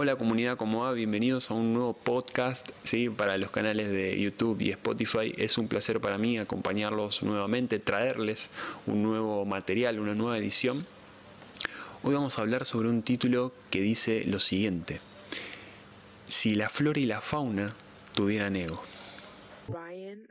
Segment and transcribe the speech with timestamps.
[0.00, 0.92] Hola comunidad, ¿cómo va?
[0.92, 3.10] Bienvenidos a un nuevo podcast ¿sí?
[3.10, 5.34] para los canales de YouTube y Spotify.
[5.36, 8.48] Es un placer para mí acompañarlos nuevamente, traerles
[8.86, 10.86] un nuevo material, una nueva edición.
[12.04, 15.00] Hoy vamos a hablar sobre un título que dice lo siguiente.
[16.28, 17.74] Si la flora y la fauna
[18.14, 18.80] tuvieran ego.
[19.66, 20.28] Ryan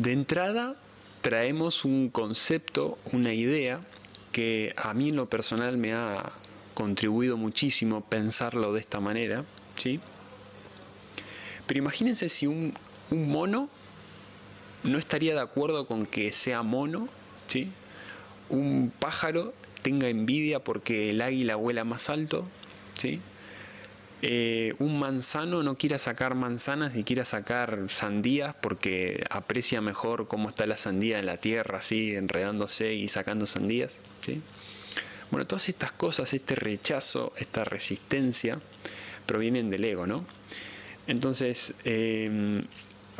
[0.00, 0.76] De entrada,
[1.20, 3.80] traemos un concepto, una idea
[4.32, 6.32] que a mí en lo personal me ha
[6.72, 9.44] contribuido muchísimo pensarlo de esta manera,
[9.76, 10.00] ¿sí?
[11.66, 12.72] Pero imagínense si un,
[13.10, 13.68] mono
[14.84, 17.06] no estaría de acuerdo con que sea mono,
[17.46, 17.70] ¿sí?
[18.48, 22.48] Un pájaro tenga envidia porque el águila vuela más alto,
[22.94, 23.20] ¿sí?
[24.22, 30.50] Eh, un manzano no quiera sacar manzanas y quiera sacar sandías porque aprecia mejor cómo
[30.50, 33.92] está la sandía en la tierra, así enredándose y sacando sandías.
[35.30, 38.60] Bueno, todas estas cosas, este rechazo, esta resistencia,
[39.24, 40.26] provienen del ego, ¿no?
[41.06, 42.64] Entonces, em,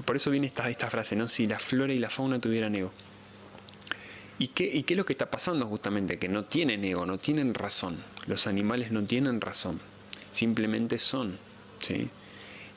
[0.05, 1.29] por eso viene esta, esta frase, ¿no?
[1.29, 2.93] Si la flora y la fauna tuvieran ego.
[4.39, 6.19] ¿Y qué, ¿Y qué es lo que está pasando justamente?
[6.19, 7.99] Que no tienen ego, no tienen razón.
[8.27, 9.81] Los animales no tienen razón
[10.33, 11.39] simplemente son.
[11.81, 12.09] ¿sí?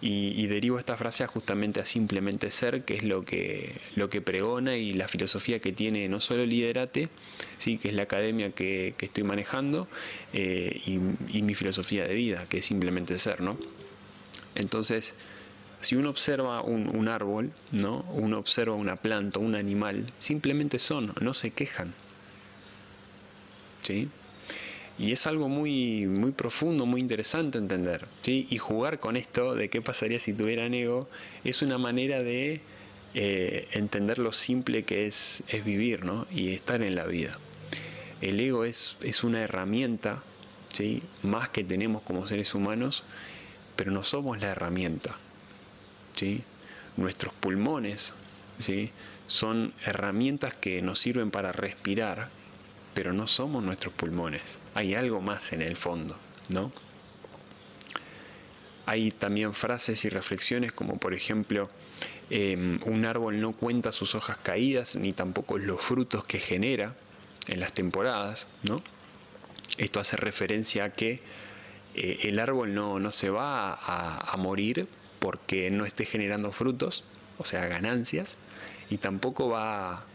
[0.06, 4.76] Y, derivo esta frase justamente a simplemente ser, que es lo que, lo que pregona
[4.76, 7.08] y la filosofía que tiene no solo Liderate,
[7.58, 7.78] ¿sí?
[7.78, 9.88] que es la academia que, estoy manejando,
[10.34, 10.98] eh, y,
[11.42, 13.40] mi filosofía de vida, que es simplemente ser.
[13.40, 13.58] ¿no?
[14.56, 15.14] Entonces,
[15.80, 18.06] si uno observa un, un, árbol, ¿no?
[18.12, 21.94] uno observa una planta, un animal, simplemente son, no se quejan.
[23.84, 24.10] ¿Sí?
[24.99, 28.05] Y es algo muy, muy profundo, muy interesante entender.
[28.22, 28.47] ¿sí?
[28.49, 31.08] Y jugar con esto de qué pasaría si tuvieran ego
[31.44, 32.61] es una manera de
[33.16, 36.27] eh, entender lo simple que es, es vivir ¿no?
[36.31, 37.38] y estar en la vida.
[38.21, 40.21] El ego es, es una herramienta
[40.70, 41.02] ¿sí?
[41.23, 43.03] más que tenemos como seres humanos,
[43.76, 45.15] pero no somos la herramienta.
[46.15, 46.43] ¿sí?
[46.98, 48.14] Nuestros pulmones
[48.59, 48.92] ¿sí?
[49.27, 52.30] son herramientas que nos sirven para respirar
[52.93, 54.59] pero no somos nuestros pulmones.
[54.73, 56.15] Hay algo más en el fondo,
[56.49, 56.71] ¿no?
[58.86, 61.70] Hay también frases y reflexiones como por ejemplo,
[62.30, 66.95] em, un árbol no cuenta sus hojas caídas ni tampoco los frutos que genera
[67.48, 68.82] en las temporadas, ¿no?
[69.77, 71.21] Esto hace referencia a que
[71.95, 74.87] eh, el árbol no, no se va a, a morir
[75.20, 77.05] porque no esté generando frutos,
[77.37, 78.36] o sea, ganancias,
[78.89, 80.05] y tampoco va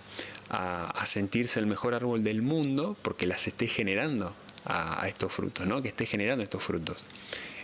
[0.51, 4.33] a, sentirse el mejor árbol del mundo porque las esté generando
[4.65, 5.81] a, estos frutos, ¿no?
[5.83, 7.05] que esté generando estos frutos.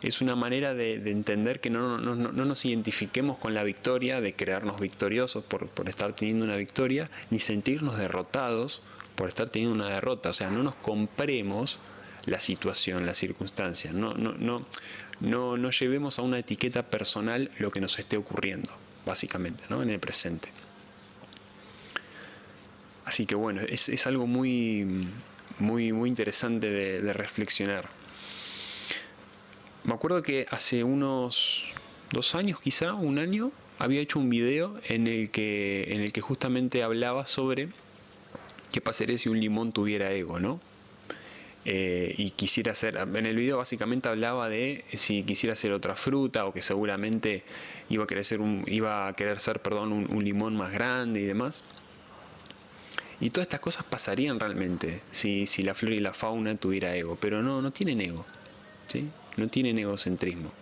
[0.02, 4.78] Es una manera de, entender que no, no, nos identifiquemos con la victoria, de crearnos
[4.78, 8.82] victoriosos por, por estar teniendo una victoria, ni sentirnos derrotados
[9.14, 10.30] por estar teniendo una derrota.
[10.30, 11.78] O sea, no nos compremos
[12.26, 13.94] la situación, las circunstancias.
[13.94, 14.64] No, no, no,
[15.20, 18.70] no, no llevemos a una etiqueta personal lo que nos esté ocurriendo,
[19.06, 19.82] básicamente, ¿no?
[19.82, 20.48] en el presente.
[23.14, 25.06] Así que bueno, es, algo muy,
[25.60, 27.88] muy, muy interesante de, reflexionar.
[29.84, 31.62] Me acuerdo que hace unos
[32.10, 36.22] dos años, quizá, un año, había hecho un video en el que, en el que
[36.22, 37.68] justamente hablaba sobre
[38.72, 40.58] qué pasaría si un limón tuviera ego, ¿no?
[41.66, 46.46] Eh, y quisiera hacer, en el video básicamente hablaba de si quisiera ser otra fruta
[46.46, 47.44] o que seguramente
[47.90, 48.40] iba a querer ser,
[49.38, 51.62] ser un limón más grande y demás.
[53.20, 57.16] Y todas estas cosas pasarían realmente si, si la flora y la fauna tuviera ego,
[57.20, 58.26] pero no, no tienen ego,
[58.86, 59.08] ¿sí?
[59.36, 60.52] no tienen egocentrismo.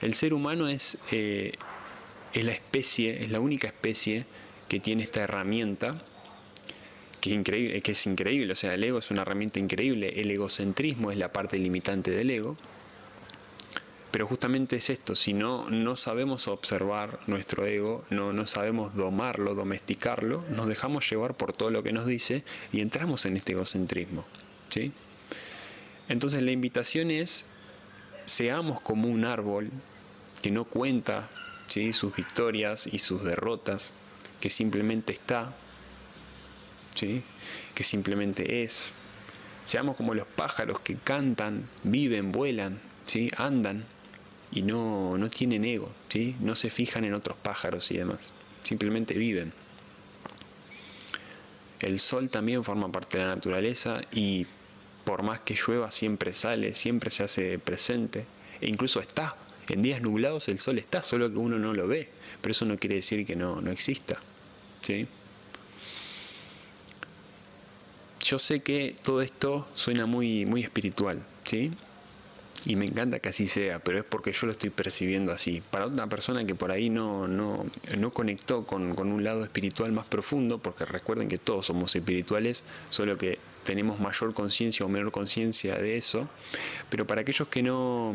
[0.00, 1.52] El ser humano es, eh,
[2.32, 4.24] es la especie, es la única especie
[4.68, 6.00] que tiene esta herramienta
[7.20, 10.30] que es, increíble, que es increíble, o sea, el ego es una herramienta increíble, el
[10.30, 12.56] egocentrismo es la parte limitante del ego,
[14.10, 19.54] pero justamente es esto, si no, no sabemos observar nuestro ego, no, no sabemos domarlo,
[19.54, 22.42] domesticarlo, nos dejamos llevar por todo lo que nos dice
[22.72, 24.24] y entramos en este egocentrismo.
[24.68, 24.92] ¿sí?
[26.08, 27.46] Entonces la invitación es,
[28.26, 29.70] seamos como un árbol
[30.42, 31.28] que no cuenta
[31.68, 31.92] ¿sí?
[31.92, 33.92] sus victorias y sus derrotas,
[34.40, 35.54] que simplemente está,
[36.96, 37.22] ¿sí?
[37.76, 38.94] que simplemente es.
[39.64, 43.30] Seamos como los pájaros que cantan, viven, vuelan, ¿sí?
[43.36, 43.84] andan,
[44.52, 46.34] y no, no tienen ego, ¿sí?
[46.40, 48.32] no se fijan en otros pájaros y demás,
[48.62, 49.52] simplemente viven.
[51.80, 54.46] El sol también forma parte de la naturaleza y
[55.04, 58.26] por más que llueva siempre sale, siempre se hace presente
[58.60, 59.34] e incluso está
[59.68, 62.08] En días nublados el sol está, solo que uno no lo ve,
[62.40, 64.18] pero eso no quiere decir que no, no exista.
[64.82, 65.06] ¿sí?
[68.24, 71.70] Yo sé que todo esto suena muy, muy espiritual, ¿sí?
[72.66, 75.62] Y me encanta que así sea, pero es porque yo lo estoy percibiendo así.
[75.70, 77.64] Para otra persona que por ahí no, no,
[77.96, 82.62] no conectó con, con, un lado espiritual más profundo, porque recuerden que todos somos espirituales,
[82.90, 86.28] solo que tenemos mayor conciencia o menor conciencia de eso.
[86.90, 88.14] Pero para aquellos que no,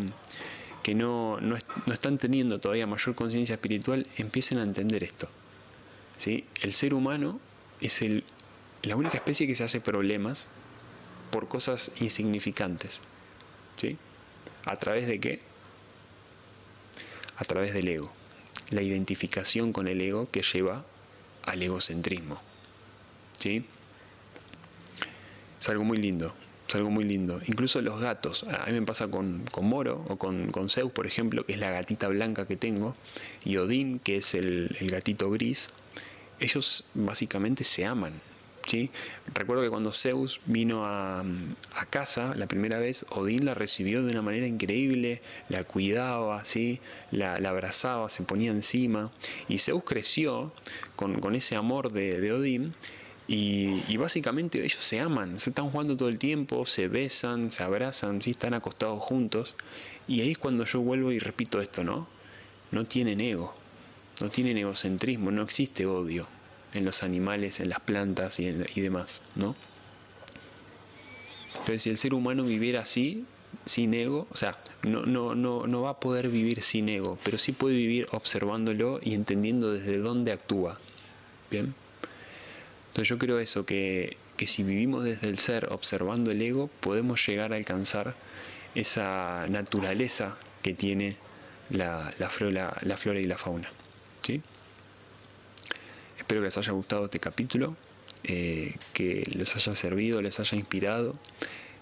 [0.83, 1.57] que no, no,
[1.87, 5.27] no están teniendo todavía mayor conciencia espiritual, empiecen a entender esto.
[6.17, 6.45] ¿sí?
[6.61, 7.39] El ser humano
[7.81, 8.23] es el,
[8.83, 10.47] la única especie que se hace problemas
[11.31, 13.01] por cosas insignificantes.
[13.77, 13.97] ¿sí?
[14.65, 15.39] ¿A través de qué?
[17.37, 18.11] A través del ego.
[18.71, 20.83] La identificación con el ego que lleva
[21.45, 22.41] al egocentrismo.
[23.37, 23.65] ¿Sí?
[25.59, 26.33] Es algo muy lindo,
[26.67, 27.39] es algo muy lindo.
[27.45, 31.05] Incluso los gatos, a mí me pasa con, con Moro o con, con, Zeus, por
[31.05, 32.95] ejemplo, que es la gatita blanca que tengo,
[33.43, 35.69] y Odín, que es el, el gatito gris,
[36.39, 38.13] ellos básicamente se aman,
[39.33, 41.23] Recuerdo que cuando Zeus vino a,
[41.89, 46.79] casa la primera vez, Odín la recibió de una manera increíble, la cuidaba, ¿sí?
[47.11, 49.11] la, abrazaba, se ponía encima,
[49.47, 50.51] y Zeus creció
[50.95, 52.73] con, ese amor de, Odín.
[53.27, 57.63] Y, y, básicamente ellos se aman, se están jugando todo el tiempo, se besan, se
[57.63, 58.31] abrazan, ¿sí?
[58.31, 59.55] están acostados juntos.
[60.07, 62.07] Y ahí es cuando yo vuelvo y repito esto, ¿no?
[62.71, 63.55] No tienen ego,
[64.21, 66.27] no tienen egocentrismo, no existe odio
[66.73, 69.55] en los animales, en las plantas y, en, y demás, ¿no?
[71.51, 73.25] Entonces, si el ser humano viviera así,
[73.65, 77.37] sin ego, o sea, no, no, no, no va a poder vivir sin ego, pero
[77.37, 80.77] sí puede vivir observándolo y entendiendo desde dónde actúa.
[81.49, 81.73] ¿Bien?
[82.89, 87.25] Entonces yo creo eso, que, que si vivimos desde el ser observando el ego, podemos
[87.25, 88.15] llegar a alcanzar
[88.75, 91.17] esa naturaleza que tiene
[91.69, 92.29] la, la,
[92.81, 93.69] la flora y la fauna.
[96.25, 97.75] Espero que les haya gustado este capítulo,
[98.23, 101.13] eh, que les haya servido, les haya inspirado.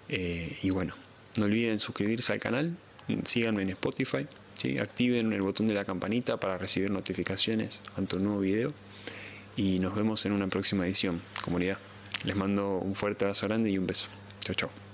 [0.09, 0.95] Eh, y bueno,
[1.37, 2.75] no olviden suscribirse al canal,
[3.23, 4.77] síganme en Spotify, ¿sí?
[4.79, 8.73] activen el botón de la campanita para recibir notificaciones ante un nuevo video.
[9.55, 11.77] Y nos vemos en una próxima edición, comunidad.
[12.25, 14.09] Les mando un fuerte abrazo grande y un beso.
[14.41, 14.92] Chao, chao.